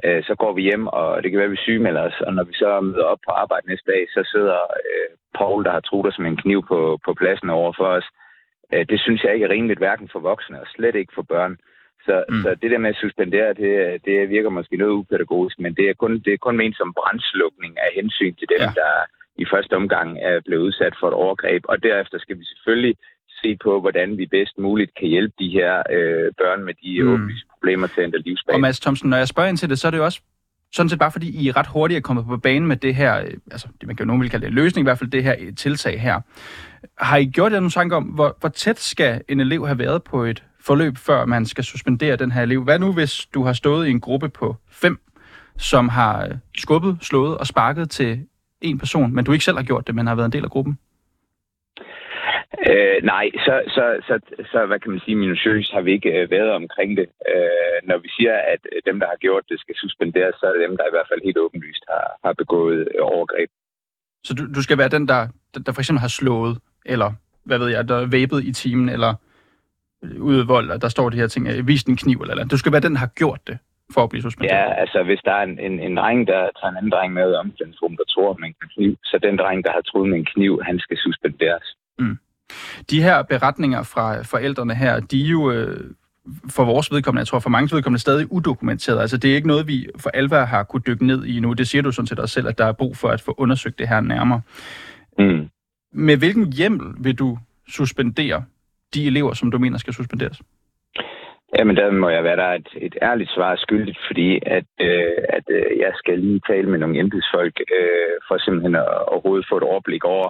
øh, 0.05 0.23
så 0.29 0.35
går 0.43 0.53
vi 0.53 0.63
hjem, 0.63 0.87
og 0.87 1.23
det 1.23 1.31
kan 1.31 1.39
være, 1.39 1.51
at 1.53 1.57
vi 1.57 1.67
sygemelder 1.67 2.03
os. 2.11 2.21
Og 2.27 2.33
når 2.35 2.45
vi 2.45 2.55
så 2.55 2.81
møder 2.81 3.05
op 3.13 3.23
på 3.27 3.33
arbejde 3.33 3.69
næste 3.69 3.93
dag, 3.93 4.03
så 4.15 4.21
sidder 4.33 4.59
øh, 4.85 5.09
Paul, 5.39 5.65
der 5.65 5.71
har 5.71 5.81
troet 5.81 6.07
os 6.07 6.19
med 6.19 6.31
en 6.31 6.43
kniv 6.45 6.61
på, 6.71 6.99
på 7.05 7.15
pladsen 7.15 7.51
over 7.51 7.73
for 7.77 7.89
os. 7.99 8.09
Øh, 8.73 8.87
det 8.91 9.01
synes 9.01 9.25
jeg 9.25 9.35
ikke 9.35 9.47
er 9.47 9.55
rimeligt, 9.57 9.81
hverken 9.81 10.09
for 10.13 10.19
voksne 10.19 10.61
og 10.61 10.67
slet 10.67 10.95
ikke 10.95 11.13
for 11.15 11.23
børn. 11.23 11.57
Så, 12.07 12.25
mm. 12.29 12.43
så 12.43 12.49
det 12.63 12.71
der 12.71 12.79
med 12.79 12.91
at 12.95 13.03
suspendere, 13.05 13.51
det, 13.63 13.73
det 14.05 14.29
virker 14.37 14.51
måske 14.59 14.77
noget 14.77 14.99
upædagogisk, 15.01 15.57
men 15.65 15.75
det 15.79 15.85
er 15.91 15.95
kun, 16.03 16.13
det 16.25 16.33
er 16.33 16.45
kun 16.47 16.57
ment 16.57 16.77
som 16.77 16.95
brændslukning 16.99 17.73
af 17.85 17.91
hensyn 17.99 18.35
til 18.35 18.49
dem, 18.53 18.61
ja. 18.61 18.71
der 18.81 18.93
i 19.43 19.45
første 19.53 19.75
omgang 19.81 20.09
er 20.29 20.41
blevet 20.47 20.63
udsat 20.63 20.95
for 21.01 21.09
et 21.09 21.15
overgreb. 21.15 21.63
Og 21.69 21.83
derefter 21.83 22.19
skal 22.19 22.39
vi 22.39 22.45
selvfølgelig 22.45 22.95
se 23.43 23.57
på, 23.65 23.81
hvordan 23.81 24.19
vi 24.19 24.27
bedst 24.27 24.59
muligt 24.59 24.91
kan 24.99 25.09
hjælpe 25.09 25.35
de 25.39 25.49
her 25.49 25.83
øh, 25.97 26.33
børn 26.41 26.65
med 26.65 26.75
de 26.83 27.03
mm. 27.03 27.13
åbenlyse 27.13 27.47
problemer 27.53 27.87
til 27.87 28.01
at 28.01 28.05
ændre 28.05 28.19
livsbane. 28.19 28.57
Og 28.57 28.61
Mads 28.61 28.81
Thomsen, 28.81 29.11
når 29.11 29.17
jeg 29.17 29.29
spørger 29.29 29.49
ind 29.49 29.57
til 29.57 29.71
det, 29.71 29.79
så 29.79 29.87
er 29.87 29.91
det 29.91 29.99
jo 29.99 30.05
også 30.05 30.21
sådan 30.73 30.91
set 30.91 30.99
bare 30.99 31.13
fordi, 31.13 31.43
I 31.43 31.49
er 31.49 31.57
ret 31.57 31.67
hurtigt 31.67 31.99
er 31.99 32.03
kommet 32.03 32.27
på 32.27 32.37
banen 32.37 32.69
med 32.69 32.77
det 32.77 32.95
her, 32.95 33.21
øh, 33.21 33.33
altså 33.51 33.69
det 33.81 33.87
man 33.87 33.97
kan 33.97 34.05
jo 34.05 34.07
nogen 34.07 34.23
vil 34.23 34.31
kalde 34.31 34.45
det 34.45 34.51
en 34.51 34.55
løsning, 34.55 34.85
i 34.85 34.87
hvert 34.87 34.99
fald 34.99 35.11
det 35.11 35.25
her 35.25 35.35
tiltag 35.57 36.01
her. 36.01 36.21
Har 36.99 37.17
I 37.17 37.25
gjort 37.25 37.53
jer 37.53 37.61
nogle 37.61 37.71
tanker 37.71 37.97
om, 37.97 38.05
hvor, 38.05 38.37
hvor 38.41 38.49
tæt 38.49 38.79
skal 38.79 39.23
en 39.29 39.41
elev 39.41 39.67
have 39.67 39.79
været 39.79 40.03
på 40.03 40.25
et 40.25 40.45
forløb, 40.67 40.97
før 40.97 41.25
man 41.25 41.47
skal 41.47 41.65
suspendere 41.65 42.17
den 42.17 42.33
her 42.33 42.43
elev. 42.43 42.65
Hvad 42.65 42.79
nu, 42.79 42.93
hvis 42.93 43.27
du 43.35 43.43
har 43.43 43.53
stået 43.53 43.87
i 43.87 43.91
en 43.91 44.01
gruppe 44.01 44.29
på 44.29 44.57
fem, 44.71 44.99
som 45.59 45.89
har 45.89 46.25
øh, 46.27 46.35
skubbet, 46.57 46.99
slået 47.01 47.39
og 47.39 47.47
sparket 47.47 47.91
til 47.91 48.27
en 48.61 48.79
person, 48.79 49.15
men 49.15 49.25
du 49.25 49.33
ikke 49.33 49.45
selv 49.45 49.57
har 49.57 49.65
gjort 49.65 49.87
det, 49.87 49.95
men 49.95 50.07
har 50.07 50.15
været 50.15 50.27
en 50.27 50.33
del 50.33 50.45
af 50.45 50.51
gruppen? 50.51 50.79
Øh, 52.71 52.99
nej, 53.03 53.31
så, 53.47 53.55
så, 53.77 53.85
så, 54.09 54.15
så, 54.53 54.67
hvad 54.67 54.79
kan 54.81 54.91
man 54.91 55.01
sige, 55.05 55.17
minutiøst 55.17 55.73
har 55.73 55.81
vi 55.81 55.93
ikke 55.93 56.13
øh, 56.19 56.31
været 56.31 56.51
omkring 56.51 56.97
det. 56.97 57.07
Øh, 57.31 57.79
når 57.89 57.99
vi 57.99 58.09
siger, 58.17 58.37
at 58.55 58.63
øh, 58.73 58.83
dem, 58.87 59.01
der 59.01 59.07
har 59.07 59.17
gjort 59.17 59.45
det, 59.49 59.61
skal 59.61 59.75
suspenderes, 59.75 60.35
så 60.41 60.47
er 60.47 60.53
det 60.53 60.69
dem, 60.69 60.77
der 60.77 60.85
i 60.85 60.95
hvert 60.95 61.09
fald 61.11 61.21
helt 61.25 61.39
åbenlyst 61.39 61.85
har, 61.89 62.07
har 62.25 62.33
begået 62.33 62.79
øh, 62.95 63.01
overgreb. 63.03 63.51
Så 64.25 64.35
du, 64.35 64.43
du 64.55 64.63
skal 64.63 64.79
være 64.79 64.89
den, 64.89 65.09
der, 65.09 65.29
der, 65.55 65.61
der 65.61 65.73
for 65.73 65.81
eksempel 65.81 66.01
har 66.01 66.15
slået, 66.21 66.59
eller 66.87 67.13
hvad 67.45 67.59
ved 67.59 67.69
jeg, 67.69 67.89
der 67.89 67.97
er 67.97 68.07
væbet 68.07 68.45
i 68.45 68.53
timen, 68.53 68.89
eller 68.89 69.15
vold, 70.47 70.71
og 70.71 70.83
der 70.83 70.89
står 70.89 71.11
de 71.11 71.17
her 71.17 71.27
ting, 71.27 71.67
vis 71.67 71.83
en 71.83 71.97
kniv 71.97 72.19
eller 72.21 72.35
eller 72.35 72.45
Du 72.45 72.59
skal 72.59 72.73
være 72.73 72.81
den, 72.81 72.93
der 72.93 72.99
har 72.99 73.07
gjort 73.07 73.41
det, 73.47 73.59
for 73.95 74.03
at 74.03 74.11
blive 74.11 74.23
suspenderet. 74.23 74.57
Ja, 74.57 74.73
altså 74.73 75.03
hvis 75.03 75.21
der 75.25 75.33
er 75.33 75.43
en, 75.43 75.59
en, 75.59 75.81
en 75.81 75.97
dreng, 75.97 76.27
der 76.27 76.41
tager 76.59 76.71
en 76.71 76.77
anden 76.77 76.93
dreng 76.93 77.13
med 77.13 77.35
om 77.35 77.47
omklædningsrum, 77.47 77.97
der 77.97 78.05
tror 78.15 78.37
med 78.41 78.49
en 78.49 78.55
kniv, 78.75 78.97
så 79.05 79.19
den 79.23 79.39
dreng, 79.39 79.65
der 79.65 79.73
har 79.73 79.81
troet 79.81 80.09
med 80.11 80.19
en 80.19 80.25
kniv, 80.25 80.61
han 80.63 80.79
skal 80.79 80.97
suspenderes. 80.97 81.77
Mm. 81.99 82.19
De 82.91 83.03
her 83.03 83.23
beretninger 83.23 83.83
fra 83.83 84.23
forældrene 84.23 84.75
her, 84.75 85.01
de 85.01 85.25
er 85.25 85.29
jo 85.29 85.51
øh, 85.51 85.91
for 86.51 86.65
vores 86.65 86.93
vedkommende, 86.93 87.21
jeg 87.21 87.27
tror 87.27 87.39
for 87.39 87.51
mange 87.51 87.77
vedkommende, 87.77 88.01
stadig 88.01 88.33
udokumenteret. 88.33 89.01
Altså 89.01 89.17
det 89.17 89.31
er 89.31 89.35
ikke 89.35 89.49
noget, 89.49 89.67
vi 89.67 89.87
for 89.99 90.11
alvor 90.11 90.45
har 90.45 90.63
kunne 90.63 90.83
dykke 90.87 91.07
ned 91.07 91.25
i 91.25 91.41
nu. 91.41 91.53
Det 91.53 91.69
siger 91.69 91.83
du 91.83 91.93
sådan 91.93 92.07
set 92.07 92.19
også 92.19 92.33
selv, 92.33 92.49
at 92.49 92.59
der 92.59 92.65
er 92.65 92.73
brug 92.73 92.97
for 92.97 93.09
at 93.09 93.21
få 93.21 93.35
undersøgt 93.39 93.79
det 93.79 93.89
her 93.89 94.01
nærmere. 94.01 94.41
Mm. 95.19 95.49
Med 95.93 96.17
hvilken 96.17 96.53
hjemmel 96.53 96.95
vil 96.99 97.15
du 97.19 97.39
suspendere 97.69 98.45
de 98.97 99.07
elever, 99.11 99.33
som 99.35 99.51
du 99.51 99.59
mener 99.59 99.79
skal 99.79 99.95
suspenderes? 99.95 100.39
Jamen, 101.59 101.77
der 101.77 101.91
må 101.91 102.09
jeg 102.09 102.25
være 102.25 102.37
der 102.37 102.51
et, 102.61 102.69
et 102.77 102.97
ærligt 103.03 103.31
svar 103.31 103.57
skyldigt, 103.57 103.99
fordi 104.07 104.29
at, 104.47 104.71
øh, 104.81 105.19
at 105.29 105.47
øh, 105.51 105.79
jeg 105.79 105.93
skal 105.95 106.19
lige 106.19 106.41
tale 106.51 106.69
med 106.71 106.79
nogle 106.79 106.99
embedsfolk 106.99 107.57
øh, 107.79 108.15
for 108.29 108.39
simpelthen 108.39 108.75
at 108.75 108.89
overhovedet 109.13 109.47
få 109.49 109.57
et 109.57 109.63
overblik 109.63 110.05
over, 110.05 110.29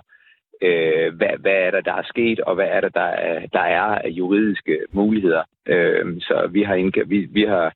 øh, 0.63 1.09
hvad, 1.19 1.35
hvad 1.43 1.59
er 1.67 1.71
der, 1.71 1.81
der 1.81 1.95
er 1.95 2.07
sket, 2.13 2.41
og 2.41 2.55
hvad 2.55 2.69
er 2.77 2.81
der, 2.81 2.89
der 2.89 3.11
er, 3.29 3.47
der 3.53 3.65
er 3.79 3.89
af 4.07 4.09
juridiske 4.09 4.79
muligheder. 4.93 5.43
Øh, 5.67 6.21
så 6.21 6.49
vi 6.53 6.63
har, 6.63 6.77
indg- 6.77 7.09
vi, 7.09 7.19
vi 7.39 7.45
har 7.45 7.73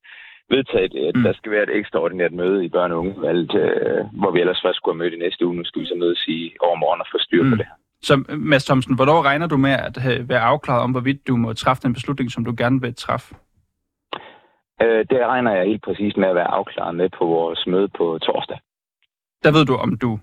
vedtaget, 0.50 0.94
at 1.08 1.16
mm. 1.16 1.22
der 1.22 1.32
skal 1.32 1.52
være 1.52 1.62
et 1.62 1.76
ekstraordinært 1.78 2.32
møde 2.32 2.64
i 2.64 2.72
børne- 2.76 2.96
og 2.96 2.98
ungevalget, 3.04 3.54
øh, 3.54 4.04
hvor 4.20 4.30
vi 4.30 4.40
ellers 4.40 4.62
først 4.64 4.76
skulle 4.76 4.94
have 4.94 5.02
mødt 5.02 5.14
i 5.14 5.24
næste 5.24 5.46
uge. 5.46 5.56
Nu 5.56 5.64
skal 5.64 5.82
vi 5.82 5.86
så 5.86 5.94
mødes 5.94 6.22
i 6.28 6.54
overmorgen 6.60 7.00
og 7.00 7.06
få 7.12 7.18
styr 7.18 7.42
på 7.42 7.54
mm. 7.54 7.58
det 7.58 7.66
her. 7.66 7.78
Så 8.02 8.24
Mads 8.28 8.64
Thomsen, 8.64 8.94
hvornår 8.94 9.22
regner 9.22 9.46
du 9.46 9.56
med 9.56 9.70
at 9.70 9.96
have, 9.96 10.28
være 10.28 10.40
afklaret 10.40 10.82
om, 10.82 10.90
hvorvidt 10.90 11.28
du 11.28 11.36
må 11.36 11.52
træffe 11.52 11.82
den 11.82 11.92
beslutning, 11.92 12.30
som 12.30 12.44
du 12.44 12.54
gerne 12.58 12.80
vil 12.80 12.94
træffe? 12.94 13.34
Øh, 14.82 15.06
det 15.10 15.26
regner 15.26 15.52
jeg 15.52 15.66
helt 15.66 15.82
præcis 15.82 16.16
med 16.16 16.28
at 16.28 16.34
være 16.34 16.50
afklaret 16.50 16.94
med 16.94 17.08
på 17.18 17.26
vores 17.26 17.66
møde 17.66 17.88
på 17.88 18.18
torsdag. 18.22 18.58
Der 19.44 19.52
ved 19.52 19.66
du, 19.66 19.76
om 19.76 19.98
du 19.98 20.18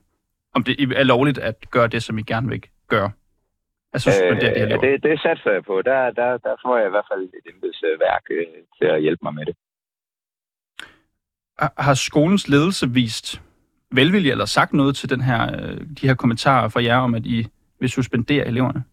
om 0.58 0.64
det 0.64 0.76
er 1.02 1.04
lovligt 1.04 1.38
at 1.38 1.56
gøre 1.72 1.88
det, 1.88 2.04
som 2.04 2.18
I 2.18 2.22
gerne 2.22 2.50
vil 2.50 2.64
gøre? 2.88 3.12
Altså, 3.94 4.10
øh, 4.24 4.42
det, 4.42 4.56
det, 4.56 4.82
det, 4.82 5.04
det 5.04 5.22
satser 5.22 5.52
jeg 5.52 5.64
på. 5.64 5.82
Der, 5.82 6.12
der, 6.12 6.38
der 6.38 6.56
får 6.66 6.78
jeg 6.78 6.88
i 6.88 6.90
hvert 6.90 7.08
fald 7.12 7.22
et 7.22 7.46
embedsværk 7.54 8.24
øh, 8.30 8.46
til 8.78 8.86
at 8.86 9.02
hjælpe 9.02 9.20
mig 9.24 9.34
med 9.34 9.46
det. 9.46 9.56
Har 11.78 11.94
skolens 11.94 12.48
ledelse 12.48 12.90
vist 12.90 13.42
velvilje 13.92 14.32
eller 14.32 14.46
sagt 14.46 14.74
noget 14.74 14.96
til 14.96 15.10
den 15.10 15.22
her, 15.22 15.42
øh, 15.56 15.78
de 16.02 16.08
her 16.08 16.16
kommentarer 16.16 16.70
fra 16.70 16.84
jer 16.84 16.98
om, 16.98 17.16
at 17.16 17.26
I 17.26 17.48
vil 17.80 17.90
suspendere 17.90 18.48
eleverne? 18.48 18.84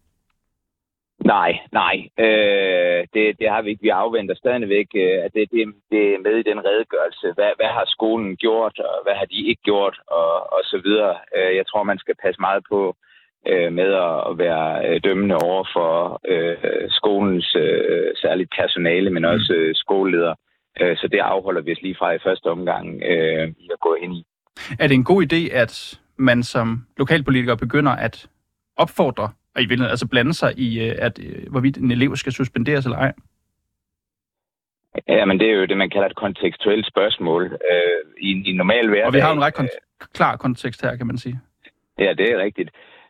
Nej, 1.25 1.51
nej. 1.71 1.95
Øh, 2.19 3.07
det, 3.13 3.39
det 3.39 3.47
har 3.49 3.61
vi 3.61 3.69
ikke. 3.69 3.81
Vi 3.81 3.89
afventer 3.89 4.35
stadigvæk, 4.35 4.87
øh, 4.95 5.17
at 5.25 5.31
det, 5.33 5.43
det, 5.51 5.61
det 5.91 6.03
er 6.13 6.19
med 6.27 6.35
i 6.37 6.49
den 6.49 6.59
redegørelse. 6.65 7.27
Hvad, 7.35 7.51
hvad 7.59 7.71
har 7.77 7.85
skolen 7.87 8.35
gjort, 8.37 8.79
og 8.79 9.03
hvad 9.03 9.15
har 9.15 9.25
de 9.25 9.39
ikke 9.49 9.61
gjort, 9.61 9.99
og, 10.07 10.53
og 10.53 10.61
så 10.63 10.81
videre. 10.83 11.15
Øh, 11.37 11.55
jeg 11.55 11.67
tror, 11.67 11.83
man 11.83 11.97
skal 11.97 12.15
passe 12.23 12.41
meget 12.41 12.63
på 12.69 12.95
øh, 13.47 13.73
med 13.73 13.91
at 14.29 14.37
være 14.37 14.67
øh, 14.87 15.01
dømmende 15.03 15.35
over 15.35 15.63
for 15.75 16.19
øh, 16.27 16.89
skolens 16.89 17.55
øh, 17.55 18.07
særligt 18.21 18.53
personale, 18.59 19.09
men 19.09 19.25
også 19.25 19.53
øh, 19.53 19.75
skoleleder. 19.75 20.35
Øh, 20.81 20.97
så 20.97 21.07
det 21.11 21.19
afholder 21.19 21.61
vi 21.61 21.71
os 21.71 21.81
lige 21.81 21.95
fra 21.99 22.11
i 22.11 22.19
første 22.25 22.45
omgang 22.45 23.01
øh, 23.03 23.47
i 23.63 23.69
at 23.73 23.79
gå 23.79 23.93
ind 24.03 24.13
i. 24.13 24.25
Er 24.79 24.87
det 24.87 24.95
en 24.95 25.03
god 25.03 25.23
idé, 25.23 25.55
at 25.55 25.99
man 26.17 26.43
som 26.43 26.85
lokalpolitiker 26.97 27.55
begynder 27.55 27.91
at 27.91 28.29
opfordre 28.77 29.29
og 29.55 29.61
i 29.61 29.65
virkeligheden 29.65 29.89
altså 29.89 30.07
blande 30.07 30.33
sig 30.33 30.59
i, 30.59 30.89
øh, 30.89 30.95
at, 30.97 31.19
øh, 31.19 31.51
hvorvidt 31.51 31.77
en 31.77 31.91
elev 31.91 32.15
skal 32.15 32.31
suspenderes 32.33 32.85
eller 32.85 32.97
ej? 32.97 33.13
Ja, 35.07 35.25
men 35.25 35.39
det 35.39 35.49
er 35.49 35.53
jo 35.53 35.65
det, 35.65 35.77
man 35.77 35.89
kalder 35.89 36.07
et 36.07 36.15
kontekstuelt 36.15 36.87
spørgsmål. 36.87 37.43
Øh, 37.71 38.21
i, 38.21 38.49
I 38.49 38.53
normal 38.53 38.87
hverdag... 38.87 39.05
Og 39.05 39.13
vi 39.13 39.19
har 39.19 39.33
en 39.33 39.41
ret 39.41 39.59
kon- 39.59 40.09
klar 40.13 40.35
kontekst 40.35 40.81
her, 40.81 40.95
kan 40.95 41.07
man 41.07 41.17
sige. 41.17 41.39
Ja, 41.99 42.13
det 42.13 42.31
er 42.31 42.37
rigtigt. 42.37 42.69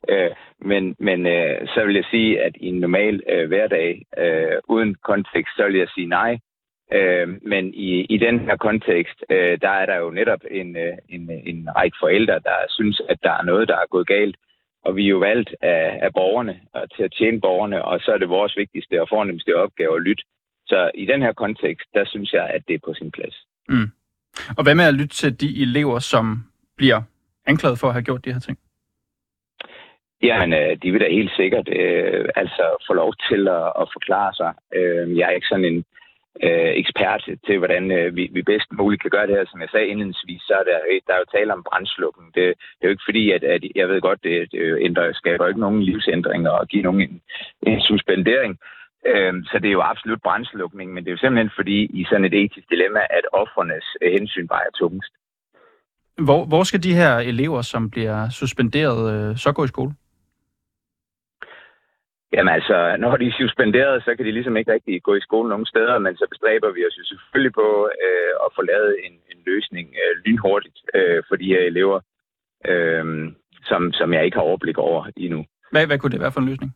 Øh, 0.10 0.32
men 0.60 0.96
men 1.00 1.26
øh, 1.26 1.68
så 1.68 1.86
vil 1.86 1.96
jeg 1.96 2.06
sige, 2.12 2.42
at 2.42 2.54
i 2.56 2.68
en 2.68 2.80
normal 2.80 3.22
øh, 3.30 3.48
hverdag, 3.48 4.06
øh, 4.18 4.58
uden 4.70 4.96
kontekst, 4.96 5.56
så 5.58 5.66
vil 5.66 5.76
jeg 5.76 5.88
sige 5.96 6.08
nej. 6.08 6.40
Øh, 6.94 7.28
men 7.42 7.74
i, 7.74 8.02
i 8.02 8.18
den 8.18 8.40
her 8.40 8.58
kontekst, 8.58 9.24
øh, 9.30 9.58
der 9.62 9.70
er 9.70 9.86
der 9.86 9.96
jo 9.96 10.10
netop 10.10 10.40
en, 10.52 10.78
øh, 10.78 10.94
en, 11.10 11.32
en 11.46 11.70
række 11.76 11.98
forældre, 12.02 12.34
der 12.34 12.58
synes, 12.70 13.02
at 13.10 13.18
der 13.24 13.32
er 13.32 13.44
noget, 13.44 13.68
der 13.68 13.76
er 13.76 13.88
gået 13.90 14.08
galt. 14.08 14.36
Og 14.86 14.96
vi 14.96 15.06
er 15.06 15.10
jo 15.10 15.18
valgt 15.18 15.56
af, 15.62 16.00
af 16.02 16.14
borgerne 16.14 16.60
og 16.74 16.96
til 16.96 17.04
at 17.04 17.14
tjene 17.18 17.42
borgerne, 17.42 17.86
og 17.86 18.00
så 18.00 18.12
er 18.12 18.18
det 18.18 18.30
vores 18.30 18.58
vigtigste 18.58 19.02
og 19.02 19.08
fornemmeste 19.10 19.56
opgave 19.56 19.96
at 19.96 20.02
lytte. 20.02 20.24
Så 20.68 20.92
i 20.96 21.06
den 21.06 21.22
her 21.22 21.34
kontekst, 21.34 21.88
der 21.94 22.06
synes 22.06 22.34
jeg, 22.34 22.46
at 22.56 22.62
det 22.68 22.74
er 22.74 22.86
på 22.86 22.94
sin 22.94 23.12
plads. 23.12 23.36
Mm. 23.70 23.90
Og 24.58 24.64
hvad 24.64 24.76
med 24.76 24.86
at 24.86 24.94
lytte 24.94 25.16
til 25.16 25.42
de 25.42 25.62
elever, 25.62 26.00
som 26.00 26.26
bliver 26.78 27.02
anklaget 27.46 27.80
for 27.80 27.88
at 27.88 27.94
have 27.94 28.04
gjort 28.04 28.26
de 28.26 28.34
her 28.34 28.40
ting? 28.40 28.58
Jamen, 30.24 30.54
øh, 30.54 30.78
de 30.82 30.92
vil 30.92 31.02
da 31.02 31.10
helt 31.10 31.32
sikkert 31.36 31.68
øh, 31.80 32.26
altså 32.36 32.84
få 32.88 32.94
lov 32.94 33.14
til 33.30 33.48
at, 33.48 33.68
at 33.82 33.88
forklare 33.96 34.34
sig. 34.34 34.54
Øh, 34.76 35.18
jeg 35.18 35.26
er 35.28 35.36
ikke 35.38 35.48
sådan 35.48 35.66
en 35.66 35.86
øh, 36.44 36.72
ekspert 36.82 37.24
til, 37.46 37.58
hvordan 37.58 37.92
øh, 37.92 38.16
vi, 38.16 38.24
vi 38.32 38.42
bedst 38.42 38.70
muligt 38.72 39.02
kan 39.02 39.12
gøre 39.12 39.28
det 39.28 39.36
her. 39.36 39.46
Som 39.48 39.62
jeg 39.62 39.70
sagde 39.72 39.88
indledningsvis, 39.88 40.42
så 40.42 40.54
er 40.62 40.66
der, 40.72 40.80
øh, 40.92 41.02
der 41.08 41.14
er 41.14 41.22
jo 41.22 41.34
tale 41.38 41.54
om 41.54 41.66
brændslukken. 41.70 42.26
Det, 42.36 42.46
det 42.78 42.84
er 42.84 42.90
jo 42.90 42.96
ikke 42.96 43.10
fordi, 43.10 43.32
at, 43.32 43.44
at 43.44 43.62
jeg 43.76 43.88
ved 43.90 44.02
godt, 44.02 44.24
det, 44.24 44.52
det 44.52 44.78
ændrer, 44.88 45.14
skaber 45.14 45.48
ikke 45.48 45.66
nogen 45.66 45.84
livsændringer 45.84 46.50
og 46.50 46.68
giver 46.68 46.84
nogen 46.84 47.02
en, 47.02 47.22
en 47.70 47.82
suspendering. 47.82 48.54
Øh, 49.12 49.34
så 49.50 49.56
det 49.62 49.68
er 49.70 49.78
jo 49.80 49.90
absolut 49.92 50.22
brændslukning, 50.22 50.94
men 50.94 51.04
det 51.04 51.10
er 51.10 51.16
jo 51.16 51.24
simpelthen 51.24 51.52
fordi, 51.56 51.80
i 52.00 52.06
sådan 52.10 52.26
et 52.26 52.34
etisk 52.34 52.70
dilemma, 52.70 53.00
at 53.18 53.26
offrenes 53.34 53.88
øh, 54.02 54.12
hensyn 54.12 54.48
vejer 54.50 54.72
tungest. 54.80 55.14
Hvor, 56.28 56.46
hvor 56.46 56.64
skal 56.64 56.84
de 56.84 56.94
her 56.94 57.18
elever, 57.18 57.62
som 57.62 57.90
bliver 57.90 58.30
suspenderet, 58.30 59.02
øh, 59.14 59.38
så 59.38 59.52
gå 59.52 59.64
i 59.64 59.68
skole? 59.68 59.92
Jamen 62.34 62.54
altså, 62.58 62.96
når 63.00 63.18
de 63.18 63.28
er 63.28 63.40
suspenderet, 63.42 64.04
så 64.04 64.16
kan 64.16 64.26
de 64.26 64.32
ligesom 64.32 64.58
ikke 64.58 64.74
rigtig 64.74 65.04
gå 65.04 65.16
i 65.16 65.26
skole 65.28 65.50
nogen 65.50 65.66
steder, 65.66 66.00
men 66.00 66.16
så 66.16 66.26
bestræber 66.32 66.72
vi 66.72 66.86
os 66.88 66.98
jo 67.00 67.04
selvfølgelig 67.04 67.54
på 67.54 67.90
øh, 68.06 68.34
at 68.46 68.50
få 68.56 68.62
lavet 68.62 68.96
en, 69.06 69.14
en 69.32 69.40
løsning 69.46 69.88
øh, 70.02 70.14
lynhurtigt 70.26 70.78
øh, 70.96 71.24
for 71.28 71.36
de 71.36 71.52
her 71.54 71.62
elever, 71.72 72.00
øh, 72.72 73.06
som, 73.70 73.94
som 73.94 74.14
jeg 74.14 74.26
ikke 74.26 74.38
har 74.38 74.50
overblik 74.50 74.78
over 74.78 75.02
endnu. 75.18 75.46
Hvad, 75.72 75.88
hvad 75.88 76.00
kunne 76.00 76.12
det 76.12 76.22
være 76.22 76.32
for 76.32 76.42
en 76.42 76.50
løsning? 76.52 76.72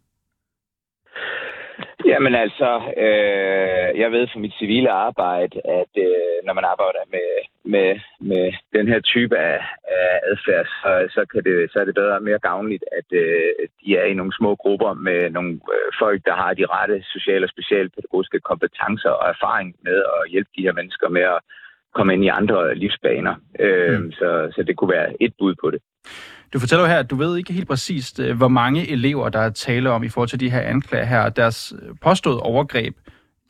Jamen 2.11 2.35
altså, 2.35 2.69
øh, 3.05 3.89
jeg 4.01 4.09
ved 4.11 4.27
fra 4.27 4.39
mit 4.39 4.53
civile 4.59 4.91
arbejde, 4.91 5.55
at 5.79 5.93
øh, 6.07 6.37
når 6.45 6.53
man 6.53 6.65
arbejder 6.73 7.03
med, 7.15 7.29
med, 7.73 7.89
med 8.31 8.45
den 8.75 8.87
her 8.87 9.01
type 9.13 9.37
af, 9.37 9.59
af 9.97 10.13
adfærd, 10.31 10.65
så, 10.81 10.91
så, 11.15 11.21
kan 11.31 11.43
det, 11.43 11.71
så 11.71 11.79
er 11.79 11.85
det 11.85 11.95
bedre 11.95 12.15
og 12.19 12.23
mere 12.23 12.39
gavnligt, 12.49 12.83
at 12.99 13.09
øh, 13.23 13.51
de 13.81 13.89
er 14.01 14.05
i 14.05 14.13
nogle 14.19 14.33
små 14.39 14.55
grupper 14.55 14.93
med 14.93 15.29
nogle 15.29 15.51
øh, 15.75 15.89
folk, 15.99 16.19
der 16.25 16.35
har 16.41 16.53
de 16.53 16.65
rette 16.75 16.97
sociale 17.15 17.45
og 17.45 17.49
specialpædagogiske 17.49 18.39
kompetencer 18.39 19.09
og 19.09 19.29
erfaring 19.29 19.75
med 19.83 19.97
at 20.15 20.29
hjælpe 20.31 20.51
de 20.57 20.65
her 20.65 20.73
mennesker 20.79 21.09
med 21.09 21.21
at 21.21 21.39
komme 21.95 22.13
ind 22.13 22.23
i 22.25 22.35
andre 22.39 22.75
livsbaner. 22.75 23.35
Øh, 23.59 23.99
mm. 23.99 24.11
så, 24.11 24.29
så 24.55 24.63
det 24.67 24.77
kunne 24.77 24.93
være 24.97 25.23
et 25.23 25.33
bud 25.39 25.55
på 25.61 25.71
det. 25.71 25.81
Du 26.53 26.59
fortæller 26.59 26.83
jo 26.83 26.89
her, 26.89 26.99
at 26.99 27.09
du 27.09 27.15
ved 27.15 27.37
ikke 27.37 27.53
helt 27.53 27.67
præcist, 27.67 28.19
øh, 28.19 28.37
hvor 28.37 28.47
mange 28.47 28.89
elever, 28.89 29.29
der 29.29 29.39
er 29.39 29.49
tale 29.49 29.91
om 29.91 30.03
i 30.03 30.09
forhold 30.09 30.29
til 30.29 30.39
de 30.39 30.49
her 30.49 30.61
anklager 30.61 31.05
her. 31.05 31.29
Deres 31.29 31.73
øh, 31.81 31.95
påståede 32.01 32.39
overgreb, 32.39 32.95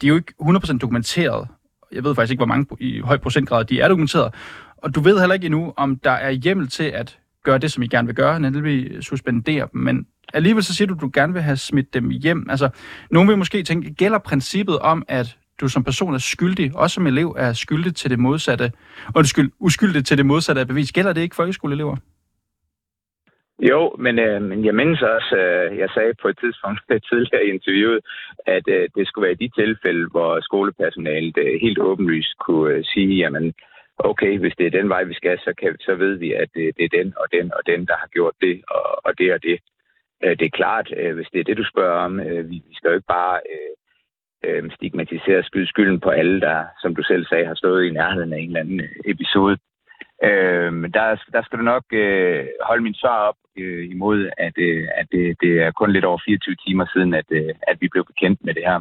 de 0.01 0.08
er 0.08 0.10
jo 0.10 0.15
ikke 0.15 0.34
100% 0.41 0.77
dokumenteret. 0.77 1.48
Jeg 1.91 2.03
ved 2.03 2.15
faktisk 2.15 2.32
ikke, 2.32 2.39
hvor 2.39 2.46
mange 2.46 2.65
i 2.79 3.00
høj 3.00 3.18
procentgrad 3.18 3.65
de 3.65 3.82
er 3.82 3.88
dokumenteret. 3.88 4.34
Og 4.77 4.96
du 4.96 5.01
ved 5.01 5.20
heller 5.20 5.34
ikke 5.34 5.46
endnu, 5.46 5.74
om 5.77 5.96
der 5.96 6.12
er 6.12 6.32
hjemmel 6.32 6.68
til 6.68 6.84
at 6.84 7.20
gøre 7.44 7.58
det, 7.58 7.72
som 7.72 7.84
I 7.84 7.88
gerne 7.88 8.06
vil 8.06 8.15
gøre, 8.15 8.39
nemlig 8.39 9.03
suspendere 9.03 9.68
dem. 9.74 9.82
Men 9.82 10.06
alligevel 10.34 10.63
så 10.63 10.75
siger 10.75 10.88
du, 10.88 10.94
at 10.94 11.01
du 11.01 11.10
gerne 11.13 11.34
vil 11.34 11.41
have 11.41 11.58
smidt 11.58 11.94
dem 11.94 12.10
hjem. 12.10 12.48
Altså, 12.50 12.70
nogen 13.12 13.29
vil 13.29 13.38
måske 13.38 13.63
tænke, 13.63 13.94
gælder 13.94 14.18
princippet 14.18 14.79
om, 14.79 15.03
at 15.08 15.38
du 15.62 15.68
som 15.68 15.84
person 15.84 16.13
er 16.13 16.18
skyldig, 16.18 16.75
også 16.75 16.94
som 16.94 17.08
elev 17.08 17.36
er 17.38 17.53
skyldig 17.53 17.96
til 17.96 18.10
det 18.10 18.20
modsatte, 18.20 18.72
undskyld, 19.15 19.51
uskyldig 19.60 20.06
til 20.06 20.18
det 20.18 20.25
modsatte 20.25 20.62
af 20.62 20.68
bevis. 20.68 20.91
Gælder 20.91 21.13
det 21.13 21.22
ikke 21.22 21.36
folkeskoleelever? 21.36 21.96
Jo, 23.60 23.96
men, 24.00 24.20
øh, 24.20 24.42
men 24.42 24.66
jeg 24.66 24.75
mindes 24.75 25.01
også, 25.01 25.36
øh, 25.36 25.78
jeg 25.78 25.89
sagde 25.89 26.13
på 26.22 26.28
et 26.28 26.38
tidspunkt 26.39 26.82
tidligere 27.10 27.46
i 27.46 27.50
interviewet, 27.50 28.00
at 28.46 28.68
øh, 28.68 28.89
det 28.96 29.08
skulle 29.08 29.28
være 29.28 29.42
de 29.44 29.50
tilfælde, 29.50 30.08
hvor 30.12 30.42
skolepersonalet 30.42 31.38
øh, 31.38 31.62
helt 31.62 31.80
åbenlyst 31.80 32.38
kunne 32.38 32.74
øh, 32.74 32.84
sige, 32.86 33.16
jamen 33.16 33.54
okay, 33.98 34.39
hvis 34.39 34.56
det 34.58 34.66
er 34.66 34.78
den 34.80 34.89
vej, 34.89 35.04
vi 35.04 35.13
skal, 35.13 35.39
så, 35.39 35.54
kan, 35.60 35.78
så 35.80 35.96
ved 35.96 36.16
vi, 36.16 36.34
at 36.34 36.50
det, 36.56 36.78
det 36.78 36.86
er 36.86 36.98
den 36.98 37.13
og 37.18 37.28
den 37.32 37.54
og 37.54 37.62
den, 37.66 37.86
der 37.88 37.96
har 37.98 38.08
gjort 38.08 38.36
det 38.42 38.62
og, 38.68 39.06
og 39.06 39.18
det 39.18 39.34
og 39.34 39.44
det. 39.44 39.60
Øh, 40.24 40.38
det 40.39 40.46
er 40.46 40.60
klart, 40.62 40.94
øh, 40.98 41.16
hvis 41.16 41.30
det 41.34 41.39
er 41.39 41.44
det, 41.44 41.58
du 41.58 41.66
spørger 41.66 42.00
om, 42.06 42.20
øh, 42.20 42.50
vi, 42.50 42.56
vi 42.70 42.74
skal 42.75 42.89
jo 42.89 42.96
ikke 42.96 43.13
bare 43.18 43.39
øh, 43.54 43.74
øh, 44.46 44.72
stigmatisere 44.72 45.44
skylden 45.66 46.00
på 46.00 46.10
alle, 46.10 46.42
der, 46.42 46.66
som 46.82 46.96
du 46.96 47.04
selv 47.04 47.25
sagde, 47.25 47.46
har 47.46 47.56
stået 47.56 47.86
i 47.86 47.92
nærheden 47.92 48.34
af 48.34 48.38
en 48.38 48.48
eller 48.48 48.60
anden 48.60 48.80
øh, 48.80 48.96
episode. 49.06 49.58
Øh, 50.24 50.72
der, 50.94 51.06
der 51.34 51.42
skal 51.44 51.60
du 51.60 51.64
nok 51.64 51.84
øh, 51.92 52.46
holde 52.64 52.84
min 52.84 52.94
svar 52.94 53.18
op 53.30 53.36
øh, 53.58 53.92
imod, 53.92 54.30
at, 54.38 54.54
øh, 54.58 54.88
at 54.96 55.08
det, 55.12 55.38
det 55.42 55.62
er 55.62 55.72
kun 55.72 55.92
lidt 55.92 56.06
over 56.06 56.20
24 56.26 56.56
timer 56.68 56.86
siden, 56.94 57.14
at, 57.14 57.26
øh, 57.30 57.50
at 57.68 57.78
vi 57.82 57.88
blev 57.88 58.06
bekendt 58.06 58.40
med 58.46 58.54
det 58.54 58.64
her. 58.66 58.80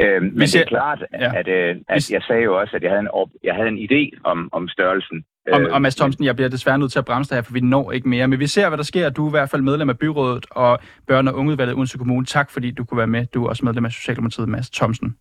Øh, 0.00 0.22
men 0.22 0.40
det 0.40 0.56
er 0.56 0.64
klart, 0.64 1.04
ja. 1.12 1.30
at, 1.38 1.48
øh, 1.48 1.76
at 1.88 2.10
jeg 2.10 2.22
sagde 2.22 2.42
jo 2.42 2.60
også, 2.60 2.76
at 2.76 2.82
jeg 2.82 2.90
havde 2.90 3.00
en, 3.00 3.30
jeg 3.42 3.54
havde 3.54 3.68
en 3.68 3.78
idé 3.88 4.20
om, 4.24 4.48
om 4.52 4.68
størrelsen. 4.68 5.24
Og, 5.52 5.60
og 5.70 5.82
Mads 5.82 5.96
Thomsen, 5.96 6.24
jeg 6.24 6.36
bliver 6.36 6.48
desværre 6.48 6.78
nødt 6.78 6.92
til 6.92 6.98
at 6.98 7.04
bremse 7.04 7.30
dig 7.30 7.36
her, 7.36 7.42
for 7.42 7.52
vi 7.52 7.60
når 7.60 7.92
ikke 7.92 8.08
mere. 8.08 8.28
Men 8.28 8.40
vi 8.40 8.46
ser, 8.46 8.68
hvad 8.68 8.78
der 8.78 8.84
sker. 8.84 9.10
Du 9.10 9.24
er 9.24 9.30
i 9.30 9.36
hvert 9.36 9.50
fald 9.50 9.62
medlem 9.62 9.88
af 9.90 9.98
byrådet 9.98 10.46
og 10.50 10.78
børne- 11.10 11.30
og 11.30 11.34
ungeudvalget 11.34 11.74
Odense 11.74 11.98
Kommune. 11.98 12.26
Tak, 12.26 12.50
fordi 12.50 12.70
du 12.70 12.84
kunne 12.84 12.98
være 12.98 13.06
med. 13.06 13.26
Du 13.26 13.44
er 13.44 13.48
også 13.48 13.64
medlem 13.64 13.84
af 13.84 13.92
Socialdemokratiet, 13.92 14.48
Mads 14.48 14.70
Thomsen. 14.70 15.16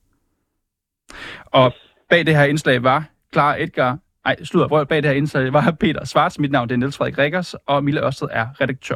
Og 1.45 1.73
bag 2.09 2.25
det 2.25 2.35
her 2.35 2.43
indslag 2.43 2.83
var 2.83 3.05
Klar 3.31 3.55
Edgar 3.59 3.97
ej, 4.25 4.43
slutter, 4.43 4.85
bag 4.85 5.03
det 5.03 5.09
her 5.09 5.17
indslag 5.17 5.53
var 5.53 5.71
Peter 5.79 6.05
Svarts. 6.05 6.39
Mit 6.39 6.51
navn 6.51 6.69
det 6.69 6.75
er 6.75 6.77
Niels 6.77 6.97
Frederik 6.97 7.17
Rikkers, 7.17 7.53
og 7.67 7.83
Mille 7.83 8.05
Ørsted 8.05 8.27
er 8.31 8.61
redaktør. 8.61 8.95